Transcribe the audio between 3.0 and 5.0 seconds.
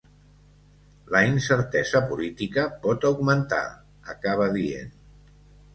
augmentar, acaba dient.